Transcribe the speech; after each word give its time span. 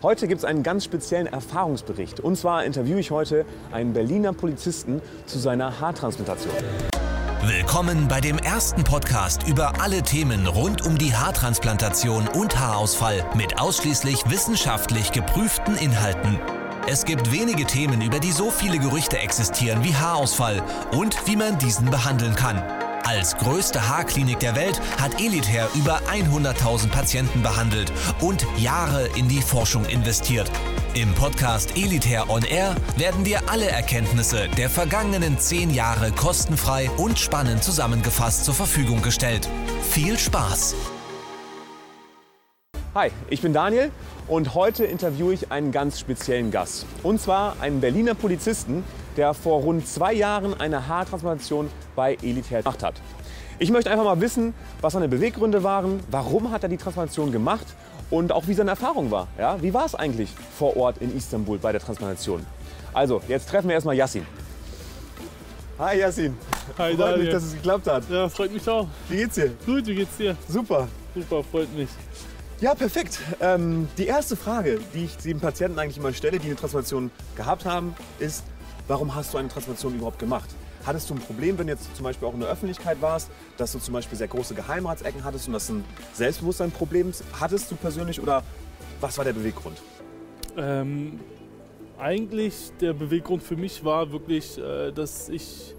Heute 0.00 0.28
gibt 0.28 0.38
es 0.38 0.44
einen 0.44 0.62
ganz 0.62 0.84
speziellen 0.84 1.26
Erfahrungsbericht. 1.26 2.20
Und 2.20 2.36
zwar 2.36 2.64
interviewe 2.64 3.00
ich 3.00 3.10
heute 3.10 3.44
einen 3.72 3.92
Berliner 3.92 4.32
Polizisten 4.32 5.02
zu 5.26 5.40
seiner 5.40 5.80
Haartransplantation. 5.80 6.54
Willkommen 7.42 8.06
bei 8.06 8.20
dem 8.20 8.38
ersten 8.38 8.84
Podcast 8.84 9.48
über 9.48 9.80
alle 9.80 10.02
Themen 10.02 10.46
rund 10.46 10.86
um 10.86 10.98
die 10.98 11.14
Haartransplantation 11.14 12.28
und 12.28 12.58
Haarausfall 12.58 13.24
mit 13.34 13.60
ausschließlich 13.60 14.30
wissenschaftlich 14.30 15.10
geprüften 15.10 15.76
Inhalten. 15.76 16.38
Es 16.86 17.04
gibt 17.04 17.32
wenige 17.32 17.64
Themen, 17.64 18.00
über 18.00 18.20
die 18.20 18.32
so 18.32 18.50
viele 18.50 18.78
Gerüchte 18.78 19.18
existieren 19.18 19.82
wie 19.82 19.96
Haarausfall 19.96 20.62
und 20.92 21.26
wie 21.26 21.36
man 21.36 21.58
diesen 21.58 21.90
behandeln 21.90 22.36
kann. 22.36 22.62
Als 23.08 23.34
größte 23.38 23.88
Haarklinik 23.88 24.38
der 24.38 24.54
Welt 24.54 24.82
hat 25.00 25.18
Elitair 25.18 25.70
über 25.74 26.02
100.000 26.12 26.90
Patienten 26.90 27.42
behandelt 27.42 27.90
und 28.20 28.46
Jahre 28.58 29.08
in 29.16 29.28
die 29.28 29.40
Forschung 29.40 29.86
investiert. 29.86 30.50
Im 30.92 31.14
Podcast 31.14 31.78
Elitair 31.78 32.28
On 32.28 32.42
Air 32.42 32.76
werden 32.98 33.24
dir 33.24 33.40
alle 33.48 33.66
Erkenntnisse 33.66 34.50
der 34.58 34.68
vergangenen 34.68 35.38
zehn 35.38 35.72
Jahre 35.72 36.12
kostenfrei 36.12 36.90
und 36.98 37.18
spannend 37.18 37.64
zusammengefasst 37.64 38.44
zur 38.44 38.52
Verfügung 38.52 39.00
gestellt. 39.00 39.48
Viel 39.90 40.18
Spaß! 40.18 40.74
Hi, 42.94 43.10
ich 43.28 43.42
bin 43.42 43.52
Daniel 43.52 43.90
und 44.28 44.54
heute 44.54 44.86
interviewe 44.86 45.34
ich 45.34 45.52
einen 45.52 45.72
ganz 45.72 46.00
speziellen 46.00 46.50
Gast. 46.50 46.86
Und 47.02 47.20
zwar 47.20 47.60
einen 47.60 47.82
Berliner 47.82 48.14
Polizisten, 48.14 48.82
der 49.18 49.34
vor 49.34 49.60
rund 49.60 49.86
zwei 49.86 50.14
Jahren 50.14 50.58
eine 50.58 50.88
Haartransplantation 50.88 51.68
bei 51.94 52.16
Elitair 52.22 52.62
gemacht 52.62 52.82
hat. 52.82 52.94
Ich 53.58 53.70
möchte 53.70 53.90
einfach 53.90 54.04
mal 54.04 54.22
wissen, 54.22 54.54
was 54.80 54.94
seine 54.94 55.06
Beweggründe 55.06 55.62
waren, 55.62 56.00
warum 56.10 56.50
hat 56.50 56.62
er 56.62 56.70
die 56.70 56.78
Transplantation 56.78 57.30
gemacht 57.30 57.66
und 58.08 58.32
auch 58.32 58.46
wie 58.46 58.54
seine 58.54 58.70
Erfahrung 58.70 59.10
war. 59.10 59.28
Ja, 59.38 59.60
wie 59.60 59.74
war 59.74 59.84
es 59.84 59.94
eigentlich 59.94 60.30
vor 60.56 60.74
Ort 60.78 60.96
in 60.98 61.14
Istanbul 61.14 61.58
bei 61.58 61.72
der 61.72 61.82
Transplantation? 61.82 62.44
Also, 62.94 63.20
jetzt 63.28 63.50
treffen 63.50 63.68
wir 63.68 63.74
erstmal 63.74 63.96
Yassin. 63.96 64.26
Hi 65.78 65.98
Yassin. 65.98 66.34
Hi 66.78 66.96
Freut 66.96 67.00
Daniel. 67.00 67.24
mich, 67.24 67.30
dass 67.30 67.42
es 67.44 67.52
geklappt 67.52 67.86
hat. 67.86 68.08
Ja, 68.08 68.30
freut 68.30 68.52
mich 68.52 68.66
auch. 68.66 68.86
Wie 69.10 69.16
geht's 69.18 69.34
dir? 69.34 69.50
Gut, 69.66 69.86
wie 69.86 69.94
geht's 69.94 70.16
dir? 70.16 70.34
Super. 70.48 70.88
Super, 71.14 71.44
freut 71.44 71.72
mich. 71.76 71.88
Ja, 72.60 72.74
perfekt. 72.74 73.20
Ähm, 73.40 73.88
die 73.98 74.06
erste 74.06 74.34
Frage, 74.34 74.80
die 74.92 75.04
ich 75.04 75.16
den 75.16 75.38
Patienten 75.38 75.78
eigentlich 75.78 75.96
immer 75.96 76.12
stelle, 76.12 76.40
die 76.40 76.46
eine 76.46 76.56
Transplantation 76.56 77.12
gehabt 77.36 77.64
haben, 77.64 77.94
ist, 78.18 78.42
warum 78.88 79.14
hast 79.14 79.32
du 79.32 79.38
eine 79.38 79.48
Transplantation 79.48 79.94
überhaupt 79.94 80.18
gemacht? 80.18 80.48
Hattest 80.84 81.08
du 81.08 81.14
ein 81.14 81.20
Problem, 81.20 81.56
wenn 81.56 81.68
du 81.68 81.74
jetzt 81.74 81.94
zum 81.94 82.02
Beispiel 82.02 82.26
auch 82.26 82.34
in 82.34 82.40
der 82.40 82.48
Öffentlichkeit 82.48 83.00
warst, 83.00 83.30
dass 83.58 83.70
du 83.70 83.78
zum 83.78 83.94
Beispiel 83.94 84.18
sehr 84.18 84.26
große 84.26 84.56
Geheimratsecken 84.56 85.22
hattest 85.22 85.46
und 85.46 85.52
dass 85.52 85.68
du 85.68 85.74
ein 85.74 85.84
Selbstbewusstseinproblem 86.14 87.12
hattest 87.38 87.70
du 87.70 87.76
persönlich 87.76 88.20
oder 88.20 88.42
was 89.00 89.16
war 89.18 89.24
der 89.24 89.34
Beweggrund? 89.34 89.80
Ähm, 90.56 91.20
eigentlich 91.96 92.72
der 92.80 92.92
Beweggrund 92.92 93.44
für 93.44 93.56
mich 93.56 93.84
war 93.84 94.10
wirklich, 94.10 94.58
äh, 94.58 94.90
dass 94.90 95.28
ich 95.28 95.76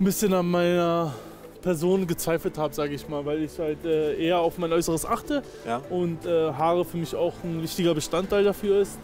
ein 0.00 0.04
bisschen 0.04 0.34
an 0.34 0.50
meiner 0.50 1.14
Person 1.62 2.06
gezweifelt 2.06 2.58
habe, 2.58 2.74
sage 2.74 2.94
ich 2.94 3.08
mal, 3.08 3.24
weil 3.24 3.42
ich 3.42 3.58
halt 3.58 3.84
äh, 3.84 4.14
eher 4.22 4.38
auf 4.38 4.58
mein 4.58 4.72
Äußeres 4.72 5.06
achte 5.06 5.42
Ja? 5.66 5.80
und 5.88 6.26
äh, 6.26 6.52
Haare 6.52 6.84
für 6.84 6.96
mich 6.98 7.14
auch 7.14 7.34
ein 7.44 7.62
wichtiger 7.62 7.94
Bestandteil 7.94 8.44
dafür 8.44 8.80
ist. 8.82 8.98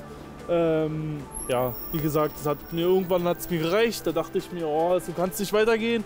Ähm, 0.50 1.18
ja, 1.48 1.74
wie 1.92 1.98
gesagt, 1.98 2.34
es 2.40 2.46
hat 2.46 2.72
mir 2.72 2.82
irgendwann 2.86 3.24
hat 3.24 3.38
es 3.38 3.50
mir 3.50 3.58
gereicht. 3.58 4.06
Da 4.06 4.12
dachte 4.12 4.38
ich 4.38 4.50
mir, 4.50 4.66
oh, 4.66 4.98
so 4.98 5.12
kann 5.12 5.28
es 5.30 5.38
nicht 5.38 5.52
weitergehen. 5.52 6.02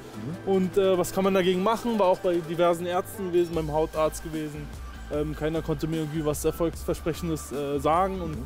Und 0.47 0.77
äh, 0.77 0.98
was 0.98 1.12
kann 1.12 1.23
man 1.25 1.34
dagegen 1.34 1.62
machen? 1.62 1.98
War 1.98 2.06
auch 2.08 2.19
bei 2.19 2.34
diversen 2.50 2.86
Ärzten 2.86 3.28
gewesen, 3.28 3.55
beim 3.55 3.73
Hautarzt 3.73 4.25
gewesen. 4.25 4.67
Ähm, 5.12 5.36
keiner 5.36 5.62
konnte 5.62 5.86
mir 5.86 5.98
irgendwie 5.98 6.25
was 6.25 6.45
Erfolgsversprechendes 6.45 7.53
äh, 7.53 7.78
sagen. 7.78 8.20
Und 8.20 8.36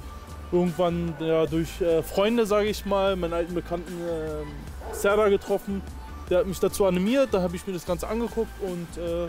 irgendwann 0.53 1.15
ja, 1.19 1.47
durch 1.47 1.81
äh, 1.81 2.03
Freunde, 2.03 2.45
sage 2.45 2.69
ich 2.69 2.85
mal, 2.85 3.17
meinen 3.17 3.33
alten 3.33 3.55
Bekannten 3.55 3.95
äh, 4.07 4.95
Serda 4.95 5.29
getroffen. 5.31 5.81
Der 6.31 6.39
hat 6.39 6.47
mich 6.47 6.59
dazu 6.59 6.85
animiert, 6.87 7.29
da 7.33 7.41
habe 7.43 7.55
ich 7.57 7.67
mir 7.67 7.73
das 7.73 7.87
Ganze 7.87 8.09
angeguckt 8.09 8.51
und 8.61 9.01
äh, 9.03 9.27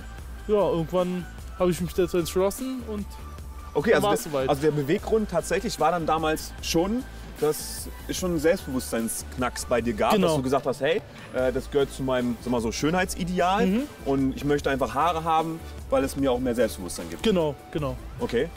ja, 0.51 0.69
irgendwann 0.69 1.25
habe 1.59 1.71
ich 1.71 1.79
mich 1.81 1.93
dazu 1.93 2.17
entschlossen 2.17 2.81
und 2.87 3.05
Okay, 3.73 3.91
Dann 3.91 3.97
also, 3.97 4.07
war's 4.09 4.23
der, 4.23 4.31
soweit. 4.31 4.49
also 4.49 4.61
der 4.63 4.71
Beweggrund 4.71 5.29
tatsächlich 5.29 5.79
war 5.79 5.91
dann 5.91 6.07
damals 6.07 6.51
schon, 6.63 7.03
dass 7.39 7.87
es 8.07 8.17
schon 8.17 8.31
einen 8.31 8.39
Selbstbewusstseinsknacks 8.39 9.65
bei 9.65 9.81
dir 9.81 9.93
gab, 9.93 10.13
Genau. 10.13 10.27
dass 10.27 10.35
du 10.37 10.41
gesagt 10.41 10.65
hast, 10.65 10.81
hey, 10.81 11.01
äh, 11.35 11.51
das 11.51 11.69
gehört 11.69 11.91
zu 11.93 12.01
meinem 12.01 12.37
sag 12.41 12.49
mal 12.51 12.61
so, 12.61 12.71
Schönheitsideal 12.71 13.67
Mhm. 13.67 13.83
und 14.05 14.35
ich 14.35 14.43
möchte 14.45 14.71
einfach 14.71 14.95
Haare 14.95 15.23
haben, 15.23 15.59
weil 15.91 16.03
es 16.03 16.15
mir 16.15 16.31
auch 16.31 16.39
mehr 16.39 16.55
Selbstbewusstsein 16.55 17.07
gibt. 17.09 17.21
genau, 17.21 17.53
genau. 17.71 17.95
Okay. 18.19 18.49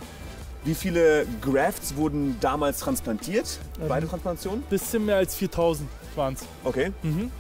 Wie 0.65 0.75
viele 0.75 1.27
Grafts 1.43 1.97
wurden 1.97 2.37
damals 2.41 2.79
transplantiert 2.81 3.59
Ähm. 3.81 3.89
der 3.89 4.09
Transplantation? 4.09 4.63
Bisschen 4.71 5.05
mehr 5.05 5.17
als 5.17 5.35
4000 5.35 5.89
waren 6.17 6.35
es. 6.35 6.41
Okay. 6.65 6.93
Mhm. 7.03 7.31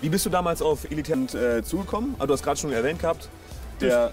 Wie 0.00 0.08
bist 0.08 0.24
du 0.24 0.30
damals 0.30 0.62
auf 0.62 0.90
Elitent 0.90 1.34
äh, 1.34 1.62
zugekommen? 1.62 2.14
Ah, 2.18 2.26
du 2.26 2.32
hast 2.32 2.42
gerade 2.42 2.58
schon 2.58 2.72
erwähnt 2.72 3.00
gehabt. 3.00 3.28
Der, 3.80 4.12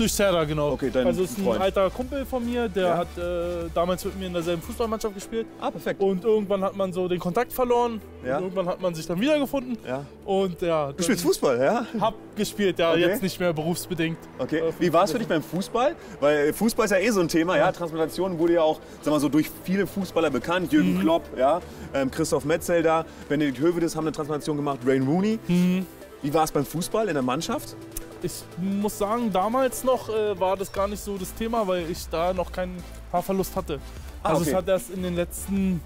Durch 0.00 0.12
Serra, 0.14 0.44
genau. 0.44 0.70
Okay, 0.72 0.88
dein 0.90 1.06
also 1.06 1.24
ist 1.24 1.36
ein 1.38 1.44
Freund. 1.44 1.60
alter 1.60 1.90
Kumpel 1.90 2.24
von 2.24 2.42
mir, 2.42 2.68
der 2.70 2.82
Ja. 2.84 2.96
hat 2.96 3.18
äh, 3.18 3.68
damals 3.74 4.02
mit 4.04 4.18
mir 4.18 4.28
in 4.28 4.32
derselben 4.32 4.62
Fußballmannschaft 4.62 5.14
gespielt. 5.14 5.46
ah, 5.60 5.70
perfekt. 5.70 6.00
Und 6.00 6.24
irgendwann 6.24 6.62
hat 6.62 6.74
man 6.74 6.90
so 6.92 7.06
den 7.06 7.18
Kontakt 7.18 7.52
verloren. 7.52 8.00
Ja. 8.24 8.38
Und 8.38 8.44
irgendwann 8.44 8.66
hat 8.66 8.80
man 8.80 8.94
sich 8.94 9.06
dann 9.06 9.20
wiedergefunden. 9.20 9.76
Ja. 9.86 10.06
Und 10.24 10.62
ja, 10.62 10.90
Du 10.92 11.02
spielst 11.02 11.22
Fußball, 11.22 11.58
ja? 11.60 11.86
hab 12.00 12.14
gespielt, 12.34 12.78
ja, 12.78 12.92
Okay. 12.92 13.00
jetzt 13.00 13.22
nicht 13.22 13.38
mehr 13.38 13.52
berufsbedingt. 13.52 14.16
Okay. 14.38 14.60
Äh, 14.60 14.72
Wie 14.78 14.90
war 14.90 15.04
es 15.04 15.12
für 15.12 15.18
dich 15.18 15.28
beim 15.28 15.42
Fußball? 15.42 15.94
Weil 16.20 16.52
Fußball 16.54 16.86
ist 16.86 16.92
ja 16.92 16.98
eh 16.98 17.10
so 17.10 17.20
ein 17.20 17.28
Thema. 17.28 17.58
Ja, 17.58 17.70
Transplantation 17.70 18.38
wurde 18.38 18.54
ja 18.54 18.62
auch, 18.62 18.80
sag 19.02 19.12
mal 19.12 19.20
so, 19.20 19.28
durch 19.28 19.50
viele 19.64 19.86
Fußballer 19.86 20.30
bekannt. 20.30 20.72
Jürgen 20.72 20.94
Mhm. 20.94 21.00
Klopp, 21.00 21.24
ja, 21.36 21.60
ähm, 21.92 22.10
Christoph 22.10 22.46
Metzelder, 22.46 23.04
Benedikt 23.28 23.58
Hövedes 23.60 23.94
haben 23.96 24.04
eine 24.04 24.12
Transplantation 24.12 24.56
gemacht, 24.56 24.78
Wayne 24.86 25.04
Rooney. 25.04 25.38
Mhm. 25.46 25.84
Wie 26.22 26.32
war 26.34 26.44
es 26.44 26.52
beim 26.52 26.64
Fußball 26.64 27.08
in 27.08 27.14
der 27.14 27.22
Mannschaft? 27.22 27.76
Ich 28.22 28.32
muss 28.58 28.98
sagen, 28.98 29.32
damals 29.32 29.84
noch 29.84 30.08
äh, 30.08 30.38
war 30.38 30.56
das 30.56 30.72
gar 30.72 30.88
nicht 30.88 31.02
so 31.02 31.16
das 31.16 31.32
Thema, 31.34 31.66
weil 31.66 31.90
ich 31.90 32.06
da 32.08 32.32
noch 32.32 32.52
keinen 32.52 32.82
Haarverlust 33.12 33.56
hatte. 33.56 33.80
Ah, 34.22 34.30
also 34.30 34.42
okay. 34.42 34.50
es 34.50 34.56
hat 34.56 34.68
erst 34.68 34.90
in 34.90 35.02
den 35.02 35.16
letzten, 35.16 35.80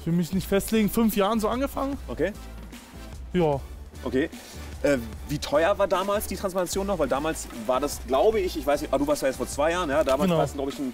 ich 0.00 0.06
will 0.06 0.14
mich 0.14 0.32
nicht 0.32 0.48
festlegen, 0.48 0.88
fünf 0.88 1.16
Jahren 1.16 1.38
so 1.40 1.48
angefangen. 1.48 1.98
Okay. 2.08 2.32
Ja, 3.32 3.60
Okay. 4.04 4.28
Äh, 4.82 4.98
wie 5.28 5.38
teuer 5.38 5.76
war 5.78 5.88
damals 5.88 6.26
die 6.26 6.36
Transplantation 6.36 6.86
noch? 6.86 6.98
Weil 6.98 7.08
damals 7.08 7.48
war 7.66 7.80
das, 7.80 7.98
glaube 8.06 8.40
ich, 8.40 8.56
ich 8.56 8.66
weiß 8.66 8.82
nicht, 8.82 8.92
ah, 8.92 8.98
du 8.98 9.06
warst 9.06 9.22
ja 9.22 9.28
jetzt 9.28 9.38
vor 9.38 9.48
zwei 9.48 9.72
Jahren, 9.72 9.90
ja, 9.90 10.04
damals 10.04 10.28
Genau. 10.28 10.38
war 10.38 10.44
es, 10.44 10.52
glaube 10.52 10.70
ich, 10.70 10.78
ein, 10.78 10.92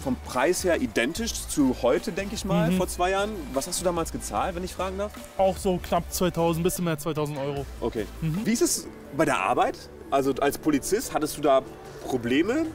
vom 0.00 0.16
Preis 0.24 0.64
her 0.64 0.80
identisch 0.80 1.32
zu 1.48 1.76
heute, 1.82 2.12
denke 2.12 2.34
ich 2.34 2.44
mal, 2.44 2.70
Mhm. 2.70 2.76
vor 2.76 2.88
zwei 2.88 3.10
Jahren. 3.10 3.30
Was 3.52 3.66
hast 3.66 3.80
du 3.80 3.84
damals 3.84 4.12
gezahlt, 4.12 4.54
wenn 4.56 4.64
ich 4.64 4.74
fragen 4.74 4.98
darf? 4.98 5.12
auch 5.38 5.56
so 5.56 5.78
knapp 5.82 6.04
2000, 6.12 6.62
bisschen 6.64 6.84
mehr 6.84 6.94
als 6.94 7.02
2000 7.02 7.38
Euro. 7.38 7.64
Okay. 7.80 8.06
Mhm. 8.20 8.40
Wie 8.44 8.52
ist 8.52 8.62
es 8.62 8.86
bei 9.16 9.24
der 9.24 9.38
Arbeit? 9.38 9.78
Also 10.10 10.32
als 10.40 10.58
Polizist, 10.58 11.14
hattest 11.14 11.36
du 11.36 11.40
da 11.40 11.62
Probleme 12.06 12.66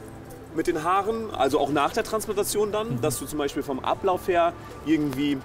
mit 0.54 0.66
den 0.68 0.82
Haaren? 0.84 1.30
Also 1.34 1.58
auch 1.60 1.70
nach 1.70 1.92
der 1.92 2.04
Transplantation 2.04 2.72
dann? 2.72 2.94
Mhm. 2.96 3.00
Dass 3.02 3.18
du 3.18 3.26
zum 3.26 3.38
Beispiel 3.38 3.62
vom 3.62 3.80
Ablauf 3.80 4.26
her 4.28 4.52
irgendwie 4.86 5.36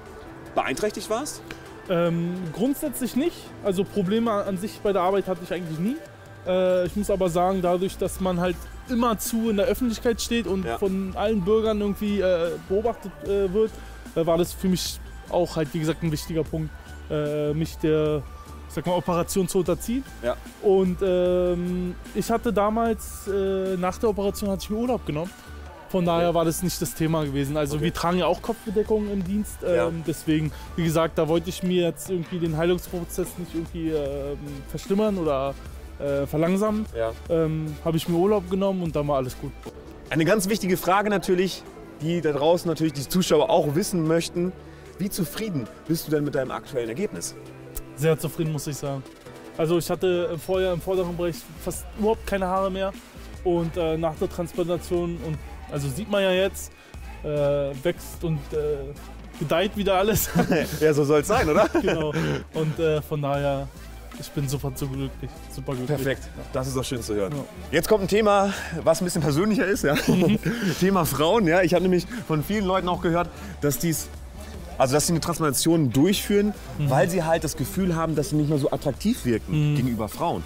beeinträchtigt 0.55 1.09
warst? 1.09 1.41
Ähm, 1.89 2.35
grundsätzlich 2.53 3.15
nicht. 3.15 3.35
Also 3.63 3.83
Probleme 3.83 4.31
an 4.31 4.57
sich 4.57 4.79
bei 4.81 4.93
der 4.93 5.01
Arbeit 5.01 5.27
hatte 5.27 5.41
ich 5.43 5.51
eigentlich 5.53 5.79
nie. 5.79 5.97
Äh, 6.47 6.85
ich 6.87 6.95
muss 6.95 7.09
aber 7.09 7.29
sagen, 7.29 7.61
dadurch, 7.61 7.97
dass 7.97 8.19
man 8.19 8.39
halt 8.39 8.55
immer 8.89 9.17
zu 9.17 9.49
in 9.49 9.57
der 9.57 9.67
Öffentlichkeit 9.67 10.21
steht 10.21 10.47
und 10.47 10.65
Ja. 10.65 10.77
von 10.77 11.13
allen 11.15 11.41
Bürgern 11.41 11.79
irgendwie 11.81 12.19
äh, 12.21 12.51
beobachtet 12.67 13.11
äh, 13.23 13.51
wird, 13.53 13.71
äh, 14.15 14.25
war 14.25 14.37
das 14.37 14.53
für 14.53 14.67
mich 14.67 14.99
auch 15.29 15.55
halt, 15.55 15.73
wie 15.73 15.79
gesagt, 15.79 16.03
ein 16.03 16.11
wichtiger 16.11 16.43
Punkt, 16.43 16.69
äh, 17.09 17.53
mich 17.53 17.77
der 17.77 18.21
sag 18.67 18.85
mal, 18.85 18.93
Operation 18.95 19.47
zu 19.47 19.59
unterziehen. 19.59 20.03
Ja. 20.23 20.35
Und 20.61 20.97
ähm, 21.03 21.93
ich 22.15 22.29
hatte 22.31 22.51
damals, 22.53 23.27
äh, 23.27 23.75
nach 23.77 23.97
der 23.97 24.09
Operation 24.09 24.49
hatte 24.49 24.61
ich 24.63 24.69
mir 24.69 24.77
Urlaub 24.77 25.05
genommen. 25.05 25.29
Von 25.89 26.05
daher 26.05 26.29
Okay. 26.29 26.35
war 26.35 26.45
das 26.45 26.63
nicht 26.63 26.81
das 26.81 26.95
Thema 26.95 27.25
gewesen. 27.25 27.57
Also 27.57 27.75
Okay. 27.75 27.83
wir 27.85 27.93
tragen 27.93 28.17
ja 28.19 28.25
auch 28.25 28.41
Kopfbedeckung 28.41 29.11
im 29.11 29.25
Dienst. 29.25 29.57
Ähm, 29.61 29.75
Ja. 29.75 29.91
Deswegen, 30.07 30.51
wie 30.77 30.85
gesagt, 30.85 31.17
da 31.17 31.27
wollte 31.27 31.49
ich 31.49 31.63
mir 31.63 31.83
jetzt 31.83 32.09
irgendwie 32.09 32.39
den 32.39 32.55
Heilungsprozess 32.55 33.27
nicht 33.37 33.53
irgendwie 33.53 33.89
ähm, 33.89 34.37
verschlimmern 34.69 35.17
oder 35.17 35.53
äh, 36.01 36.27
verlangsamen. 36.27 36.85
Ja. 36.95 37.11
Ähm, 37.29 37.75
Habe 37.85 37.97
ich 37.97 38.07
mir 38.07 38.17
Urlaub 38.17 38.49
genommen 38.49 38.83
und 38.83 38.95
dann 38.95 39.07
war 39.07 39.17
alles 39.17 39.37
gut. 39.39 39.51
Eine 40.09 40.25
ganz 40.25 40.49
wichtige 40.49 40.77
Frage 40.77 41.09
natürlich, 41.09 41.63
die 42.01 42.21
da 42.21 42.31
draußen 42.31 42.67
natürlich 42.67 42.93
die 42.93 43.07
Zuschauer 43.07 43.49
auch 43.49 43.75
wissen 43.75 44.07
möchten. 44.07 44.51
Wie 44.97 45.09
zufrieden 45.09 45.67
bist 45.87 46.07
du 46.07 46.11
denn 46.11 46.23
mit 46.23 46.35
deinem 46.35 46.51
aktuellen 46.51 46.89
Ergebnis? 46.89 47.35
Sehr 47.95 48.17
zufrieden, 48.17 48.51
muss 48.51 48.67
ich 48.67 48.77
sagen. 48.77 49.03
Also 49.57 49.77
ich 49.77 49.89
hatte 49.89 50.37
vorher 50.37 50.73
im 50.73 50.81
vorderen 50.81 51.15
Bereich 51.15 51.35
fast 51.63 51.85
überhaupt 51.97 52.25
keine 52.25 52.47
Haare 52.47 52.71
mehr. 52.71 52.91
Und 53.43 53.75
äh, 53.77 53.97
nach 53.97 54.15
der 54.15 54.29
Transplantation, 54.29 55.17
und 55.25 55.37
also 55.71 55.87
sieht 55.89 56.09
man 56.09 56.21
ja 56.23 56.31
jetzt, 56.31 56.71
äh, 57.23 57.27
wächst 57.83 58.23
und 58.23 58.39
äh, 58.53 58.93
gedeiht 59.39 59.75
wieder 59.75 59.95
alles. 59.95 60.29
ja, 60.79 60.93
so 60.93 61.03
soll 61.03 61.21
es 61.21 61.27
sein, 61.27 61.49
oder? 61.49 61.67
genau. 61.81 62.13
Und 62.53 62.79
äh, 62.79 63.01
von 63.01 63.21
daher 63.21 63.67
ich 64.21 64.31
bin 64.31 64.47
sofort 64.47 64.77
so 64.77 64.87
glücklich, 64.87 65.29
super 65.53 65.73
glücklich. 65.73 65.97
Perfekt, 65.97 66.29
das 66.53 66.67
ist 66.67 66.77
doch 66.77 66.85
schön 66.85 67.01
zu 67.01 67.15
hören. 67.15 67.33
Ja. 67.35 67.43
Jetzt 67.71 67.89
kommt 67.89 68.03
ein 68.03 68.07
Thema, 68.07 68.53
was 68.83 69.01
ein 69.01 69.05
bisschen 69.05 69.21
persönlicher 69.21 69.65
ist. 69.65 69.83
Ja? 69.83 69.95
Thema 70.79 71.05
Frauen. 71.05 71.47
Ja? 71.47 71.61
Ich 71.61 71.73
habe 71.73 71.81
nämlich 71.81 72.05
von 72.27 72.43
vielen 72.43 72.65
Leuten 72.65 72.87
auch 72.87 73.01
gehört, 73.01 73.29
dass 73.61 73.79
dies 73.79 74.07
also 74.77 74.95
dass 74.95 75.05
sie 75.05 75.13
eine 75.13 75.19
Transplantation 75.19 75.91
durchführen, 75.91 76.55
weil 76.79 77.07
sie 77.07 77.23
halt 77.23 77.43
das 77.43 77.55
Gefühl 77.55 77.95
haben, 77.95 78.15
dass 78.15 78.29
sie 78.29 78.35
nicht 78.35 78.49
mehr 78.49 78.57
so 78.57 78.71
attraktiv 78.71 79.25
wirken 79.25 79.75
gegenüber 79.75 80.07
Frauen. 80.07 80.43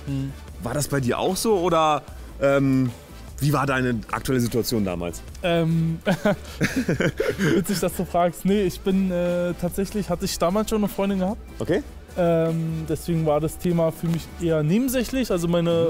War 0.61 0.73
das 0.73 0.89
bei 0.89 0.99
dir 0.99 1.19
auch 1.19 1.37
so 1.37 1.57
oder 1.59 2.01
ähm, 2.41 2.91
wie 3.39 3.53
war 3.53 3.65
deine 3.65 3.99
aktuelle 4.11 4.41
Situation 4.41 4.83
damals? 4.83 5.21
Ähm, 5.41 5.99
witzig, 7.37 7.79
dass 7.79 7.95
du 7.95 8.03
fragst. 8.03 8.43
Nee, 8.43 8.63
ich 8.63 8.81
bin 8.81 9.09
äh, 9.09 9.53
tatsächlich, 9.53 10.09
hatte 10.09 10.25
ich 10.25 10.37
damals 10.37 10.69
schon 10.69 10.79
eine 10.79 10.89
Freundin 10.89 11.19
gehabt. 11.19 11.41
Okay? 11.59 11.81
Ähm, 12.17 12.85
deswegen 12.87 13.25
war 13.25 13.39
das 13.41 13.57
Thema 13.57 13.91
für 13.91 14.07
mich 14.07 14.21
eher 14.41 14.63
nebensächlich. 14.63 15.29
Also 15.31 15.47
meine 15.47 15.89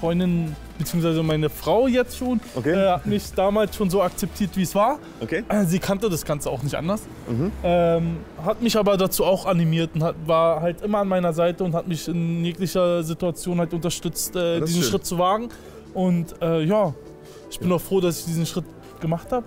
Freundin, 0.00 0.54
beziehungsweise 0.78 1.22
meine 1.22 1.48
Frau 1.48 1.86
jetzt 1.86 2.18
schon, 2.18 2.40
Okay. 2.54 2.72
äh, 2.72 2.90
hat 2.90 3.06
mich 3.06 3.32
damals 3.34 3.74
schon 3.76 3.88
so 3.88 4.02
akzeptiert, 4.02 4.50
wie 4.54 4.62
es 4.62 4.74
war. 4.74 4.98
Okay? 5.20 5.44
Äh, 5.48 5.64
Sie 5.64 5.78
kannte 5.78 6.10
das 6.10 6.24
Ganze 6.24 6.50
auch 6.50 6.62
nicht 6.62 6.74
anders. 6.74 7.02
Mhm. 7.28 7.52
Ähm, 7.62 8.16
hat 8.44 8.60
mich 8.60 8.76
aber 8.76 8.96
dazu 8.96 9.24
auch 9.24 9.46
animiert 9.46 9.90
und 9.94 10.02
hat, 10.02 10.16
war 10.26 10.60
halt 10.60 10.82
immer 10.82 10.98
an 10.98 11.08
meiner 11.08 11.32
Seite 11.32 11.64
und 11.64 11.74
hat 11.74 11.88
mich 11.88 12.06
in 12.08 12.44
jeglicher 12.44 13.02
Situation 13.02 13.58
halt 13.58 13.72
unterstützt, 13.72 14.36
äh, 14.36 14.60
diesen 14.60 14.82
schön. 14.82 14.90
Schritt 14.90 15.06
zu 15.06 15.18
wagen. 15.18 15.48
Und 15.94 16.34
äh, 16.42 16.62
ja, 16.64 16.92
ich 17.50 17.58
bin 17.60 17.70
auch 17.72 17.80
froh, 17.80 18.00
dass 18.00 18.20
ich 18.20 18.24
diesen 18.26 18.46
Schritt 18.46 18.64
gemacht 19.00 19.30
habe. 19.32 19.44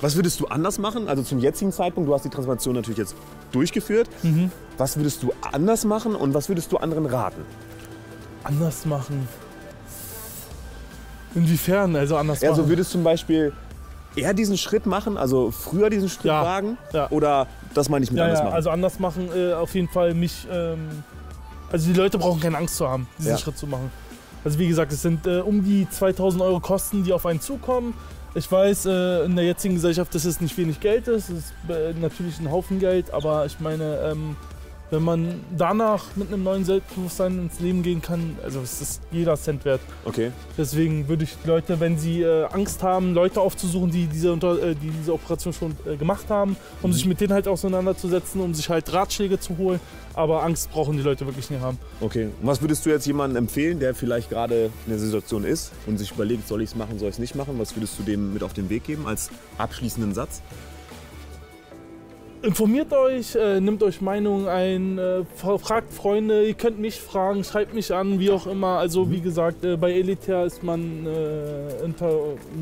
Was 0.00 0.14
würdest 0.16 0.38
du 0.40 0.46
anders 0.46 0.78
machen? 0.78 1.08
Also 1.08 1.22
zum 1.22 1.38
jetzigen 1.40 1.72
Zeitpunkt, 1.72 2.08
du 2.08 2.14
hast 2.14 2.24
die 2.24 2.28
Transplantation 2.28 2.74
natürlich 2.76 2.98
jetzt 2.98 3.16
durchgeführt. 3.52 4.08
Mhm. 4.22 4.50
Was 4.78 4.96
würdest 4.96 5.22
du 5.22 5.32
anders 5.52 5.84
machen 5.84 6.14
und 6.14 6.34
was 6.34 6.48
würdest 6.48 6.70
du 6.72 6.76
anderen 6.78 7.06
raten? 7.06 7.42
Anders 8.44 8.86
machen. 8.86 9.28
Inwiefern? 11.34 11.94
Also 11.96 12.16
anders 12.16 12.42
Also 12.42 12.62
machen. 12.62 12.68
würdest 12.70 12.90
du 12.90 12.98
zum 12.98 13.04
Beispiel 13.04 13.52
eher 14.16 14.34
diesen 14.34 14.56
Schritt 14.56 14.86
machen, 14.86 15.16
also 15.16 15.50
früher 15.50 15.90
diesen 15.90 16.08
Schritt 16.08 16.24
Ja, 16.26 16.42
wagen? 16.42 16.78
ja. 16.92 17.10
Oder 17.10 17.46
das 17.74 17.88
meine 17.88 18.04
ich 18.04 18.10
mit 18.10 18.18
ja, 18.18 18.24
anders 18.26 18.42
machen? 18.42 18.54
also 18.54 18.70
anders 18.70 18.98
machen, 18.98 19.28
äh, 19.34 19.52
auf 19.52 19.74
jeden 19.74 19.88
Fall 19.88 20.14
mich. 20.14 20.46
Ähm, 20.50 20.88
also 21.70 21.92
die 21.92 21.98
Leute 21.98 22.16
brauchen 22.18 22.40
keine 22.40 22.56
Angst 22.56 22.76
zu 22.76 22.88
haben, 22.88 23.06
diesen. 23.18 23.36
Schritt 23.36 23.58
zu 23.58 23.66
machen. 23.66 23.90
Also 24.44 24.58
wie 24.58 24.68
gesagt, 24.68 24.92
es 24.92 25.02
sind 25.02 25.26
äh, 25.26 25.40
um 25.40 25.62
die 25.62 25.86
2000 25.90 26.42
Euro 26.42 26.60
Kosten, 26.60 27.04
die 27.04 27.12
auf 27.12 27.26
einen 27.26 27.40
zukommen. 27.40 27.92
Ich 28.34 28.50
weiß, 28.50 28.86
äh, 28.86 29.24
in 29.24 29.36
der 29.36 29.44
jetzigen 29.44 29.74
Gesellschaft, 29.74 30.14
dass 30.14 30.24
es 30.24 30.40
nicht 30.40 30.56
wenig 30.56 30.80
Geld 30.80 31.08
ist. 31.08 31.28
Es 31.28 31.38
ist 31.38 31.52
äh, 31.68 31.92
natürlich 32.00 32.38
ein 32.40 32.50
Haufen 32.50 32.78
Geld, 32.78 33.12
aber 33.12 33.44
ich 33.46 33.58
meine, 33.60 33.98
ähm, 33.98 34.36
wenn 34.90 35.02
man 35.02 35.40
danach 35.56 36.16
mit 36.16 36.28
einem 36.28 36.42
neuen 36.42 36.64
Selbstbewusstsein 36.64 37.38
ins 37.38 37.60
Leben 37.60 37.82
gehen 37.82 38.00
kann, 38.00 38.36
also 38.42 38.60
es 38.60 38.80
ist 38.80 39.02
jeder 39.10 39.36
Cent 39.36 39.64
wert. 39.64 39.80
okay. 40.04 40.32
Deswegen 40.56 41.08
würde 41.08 41.24
ich 41.24 41.36
die 41.42 41.48
Leute, 41.48 41.80
wenn 41.80 41.98
sie 41.98 42.22
äh, 42.22 42.44
Angst 42.46 42.82
haben, 42.82 43.14
Leute 43.14 43.40
aufzusuchen, 43.40 43.90
die 43.90 44.06
diese, 44.06 44.32
unter, 44.32 44.62
äh, 44.62 44.74
die 44.74 44.90
diese 44.90 45.12
Operation 45.12 45.52
schon 45.52 45.76
äh, 45.86 45.96
gemacht 45.96 46.26
haben, 46.28 46.56
um 46.82 46.92
sich 46.92 47.06
mit 47.06 47.20
denen 47.20 47.32
halt 47.32 47.48
auseinanderzusetzen, 47.48 48.40
um 48.40 48.54
sich 48.54 48.68
halt 48.68 48.92
Ratschläge 48.92 49.38
zu 49.38 49.56
holen. 49.58 49.80
Aber 50.14 50.42
Angst 50.42 50.72
brauchen 50.72 50.96
die 50.96 51.02
Leute 51.02 51.26
wirklich 51.26 51.48
nicht 51.48 51.60
haben. 51.60 51.78
Okay. 52.00 52.28
Und 52.40 52.46
was 52.46 52.60
würdest 52.60 52.84
du 52.84 52.90
jetzt 52.90 53.06
jemandem 53.06 53.44
empfehlen, 53.44 53.78
der 53.78 53.94
vielleicht 53.94 54.30
gerade 54.30 54.70
in 54.86 54.90
der 54.90 54.98
Situation 54.98 55.44
ist 55.44 55.70
und 55.86 55.98
sich 55.98 56.10
überlegt, 56.10 56.48
soll 56.48 56.62
ich 56.62 56.70
es 56.70 56.76
machen, 56.76 56.98
soll 56.98 57.08
ich 57.08 57.14
es 57.14 57.18
nicht 57.20 57.36
machen? 57.36 57.54
Was 57.58 57.76
würdest 57.76 57.98
du 57.98 58.02
dem 58.02 58.32
mit 58.32 58.42
auf 58.42 58.52
den 58.52 58.68
Weg 58.68 58.84
geben 58.84 59.06
als 59.06 59.30
abschließenden 59.58 60.14
Satz? 60.14 60.42
Informiert 62.42 62.92
euch, 62.92 63.34
äh, 63.34 63.60
nimmt 63.60 63.82
euch 63.82 64.00
Meinungen 64.00 64.46
ein, 64.46 64.96
äh, 64.96 65.24
fra- 65.36 65.58
fragt 65.58 65.92
Freunde, 65.92 66.46
ihr 66.46 66.54
könnt 66.54 66.78
mich 66.78 67.00
fragen, 67.00 67.42
schreibt 67.42 67.74
mich 67.74 67.92
an, 67.92 68.20
wie 68.20 68.30
auch 68.30 68.46
immer. 68.46 68.78
Also 68.78 69.10
wie 69.10 69.20
gesagt, 69.20 69.64
äh, 69.64 69.76
bei 69.76 69.92
Elitair 69.92 70.44
ist 70.44 70.62
man 70.62 71.04
äh, 71.04 71.84
unter 71.84 72.10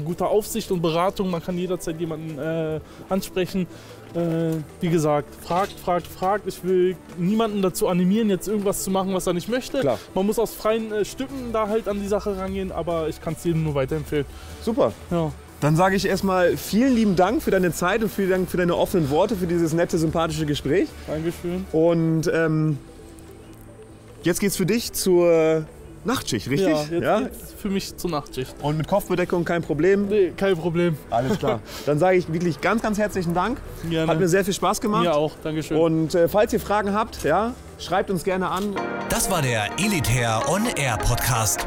guter 0.05 0.28
Aufsicht 0.28 0.70
und 0.70 0.81
Beratung. 0.81 1.31
Man 1.31 1.43
kann 1.43 1.58
jederzeit 1.58 2.00
jemanden 2.00 2.38
äh, 2.38 2.81
ansprechen. 3.11 3.67
Äh, 4.14 4.56
wie 4.81 4.88
gesagt, 4.88 5.28
fragt, 5.44 5.73
fragt, 5.79 6.06
fragt. 6.06 6.46
Ich 6.46 6.64
will 6.64 6.96
niemanden 7.19 7.61
dazu 7.61 7.87
animieren, 7.88 8.31
jetzt 8.31 8.49
irgendwas 8.49 8.82
zu 8.82 8.90
machen, 8.90 9.12
was 9.12 9.26
er 9.26 9.34
nicht 9.34 9.50
möchte. 9.50 9.81
Klar. 9.81 9.99
Man 10.14 10.25
muss 10.25 10.38
aus 10.38 10.55
freien 10.55 11.05
Stücken 11.05 11.52
da 11.52 11.69
halt 11.69 11.87
an 11.87 12.00
die 12.00 12.08
Sache 12.08 12.34
rangehen, 12.38 12.72
aber 12.72 13.08
ich 13.11 13.20
kann 13.20 13.34
es 13.34 13.44
jedem 13.44 13.64
nur 13.64 13.75
weiterempfehlen. 13.75 14.25
Super. 14.62 14.93
Ja. 15.11 15.31
Dann 15.67 15.75
sage 15.75 15.97
ich 15.97 16.07
erstmal 16.07 16.57
vielen 16.57 16.95
lieben 16.95 17.17
Dank 17.17 17.43
für 17.43 17.51
deine 17.51 17.73
Zeit 17.73 18.01
und 18.01 18.09
vielen 18.09 18.31
Dank 18.31 18.49
für 18.49 18.57
deine 18.57 18.77
offenen 18.77 19.11
Worte, 19.11 19.35
für 19.35 19.49
dieses 19.49 19.73
nette, 19.73 19.99
sympathische 19.99 20.47
Gespräch. 20.47 20.89
Dankeschön. 21.09 21.67
Und 21.73 22.31
ähm, 22.33 22.79
jetzt 24.23 24.39
geht's 24.39 24.57
für 24.57 24.65
dich 24.65 24.93
zur 24.93 25.67
Nachtschicht, 26.05 26.49
richtig? 26.49 26.69
Ja, 26.93 27.19
jetzt 27.19 27.41
geht's 27.41 27.55
für 27.61 27.69
mich 27.69 27.97
zur 27.97 28.11
Nachtschicht. 28.11 28.55
Und 28.63 28.79
mit 28.79 28.87
Kopfbedeckung 28.87 29.45
kein 29.45 29.63
Problem? 29.63 30.07
Nee, 30.07 30.35
kein 30.37 30.57
Problem. 30.57 30.97
Alles 31.11 31.37
klar. 31.37 31.59
Dann 31.87 31.99
sage 31.99 32.17
ich 32.17 32.33
wirklich 32.33 32.61
ganz, 32.61 32.81
ganz 32.81 32.97
herzlichen 32.97 33.35
Dank. 33.35 33.59
Gerne. 33.91 34.09
Hat 34.09 34.21
mir 34.21 34.29
sehr 34.29 34.45
viel 34.45 34.55
Spaß 34.55 34.81
gemacht. 34.81 35.03
Mir 35.03 35.17
auch, 35.17 35.33
Dankeschön. 35.43 35.77
Und 35.77 36.15
äh, 36.15 36.29
falls 36.29 36.53
ihr 36.53 36.61
Fragen 36.61 36.95
habt, 36.95 37.25
ja, 37.25 37.55
schreibt 37.81 38.13
uns 38.13 38.23
gerne 38.23 38.51
an. 38.51 38.77
Das 39.09 39.33
war 39.33 39.43
der 39.43 39.69
Elitair 39.81 40.43
On 40.49 40.63
Air 40.77 40.97
Podcast. 40.99 41.67